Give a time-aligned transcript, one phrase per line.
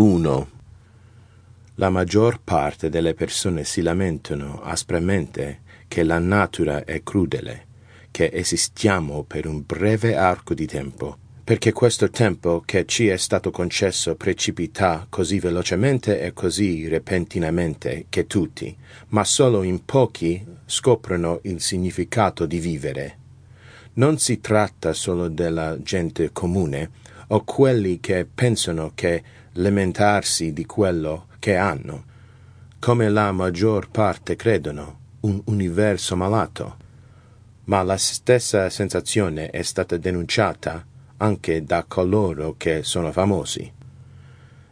[0.00, 0.48] 1.
[1.74, 7.66] La maggior parte delle persone si lamentano aspramente che la natura è crudele,
[8.10, 13.50] che esistiamo per un breve arco di tempo, perché questo tempo che ci è stato
[13.50, 18.74] concesso precipita così velocemente e così repentinamente che tutti,
[19.08, 23.18] ma solo in pochi, scoprono il significato di vivere.
[23.94, 27.00] Non si tratta solo della gente comune
[27.32, 29.22] o quelli che pensano che
[29.52, 32.04] lamentarsi di quello che hanno,
[32.78, 36.76] come la maggior parte credono, un universo malato.
[37.64, 40.84] Ma la stessa sensazione è stata denunciata
[41.18, 43.70] anche da coloro che sono famosi.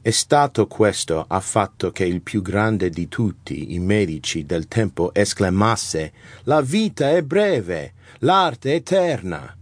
[0.00, 5.14] È stato questo a fatto che il più grande di tutti i medici del tempo
[5.14, 6.12] esclamasse
[6.44, 9.56] La vita è breve, l'arte è eterna.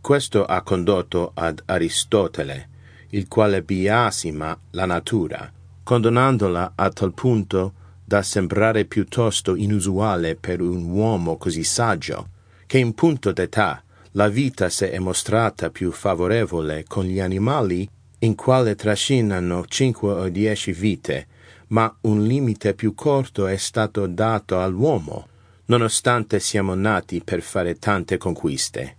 [0.00, 2.68] Questo ha condotto ad Aristotele,
[3.10, 7.74] il quale biasima la natura, condonandola a tal punto
[8.04, 12.28] da sembrare piuttosto inusuale per un uomo così saggio,
[12.66, 17.88] che in punto d'età la vita si è mostrata più favorevole con gli animali
[18.20, 21.26] in quale trascinano cinque o dieci vite,
[21.68, 25.28] ma un limite più corto è stato dato all'uomo,
[25.66, 28.96] nonostante siamo nati per fare tante conquiste.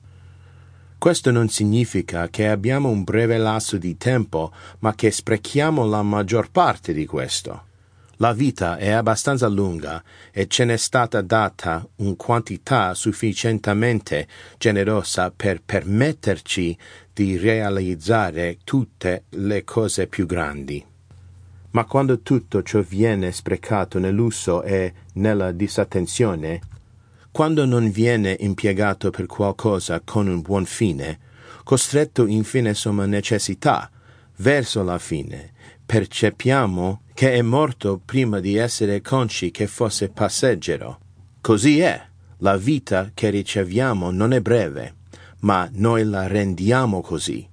[1.02, 6.52] Questo non significa che abbiamo un breve lasso di tempo, ma che sprechiamo la maggior
[6.52, 7.64] parte di questo.
[8.18, 14.28] La vita è abbastanza lunga e ce n'è stata data una quantità sufficientemente
[14.60, 16.78] generosa per permetterci
[17.12, 20.86] di realizzare tutte le cose più grandi.
[21.72, 26.62] Ma quando tutto ciò viene sprecato nell'uso e nella disattenzione,
[27.32, 31.20] quando non viene impiegato per qualcosa con un buon fine,
[31.64, 33.90] costretto infine somma necessità,
[34.38, 35.54] verso la fine,
[35.86, 41.00] percepiamo che è morto prima di essere consci che fosse passeggero.
[41.40, 42.10] Così è.
[42.40, 44.96] La vita che riceviamo non è breve,
[45.42, 47.48] ma noi la rendiamo così.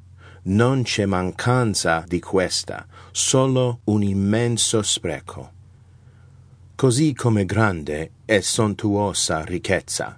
[0.45, 5.57] Non c'è mancanza di questa, solo un immenso spreco
[6.79, 10.17] così come grande e sontuosa ricchezza.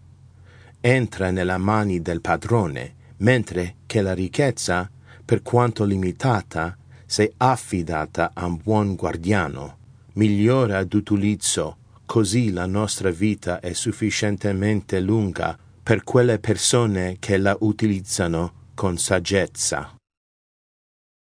[0.79, 4.91] Entra nella mani del padrone, mentre che la ricchezza,
[5.25, 6.77] per quanto limitata,
[7.07, 9.79] se affidata a un buon guardiano,
[10.13, 18.53] migliora d'utilizzo, così la nostra vita è sufficientemente lunga per quelle persone che la utilizzano
[18.75, 20.00] con saggezza.